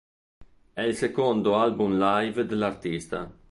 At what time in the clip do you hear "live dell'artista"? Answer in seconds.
1.99-3.31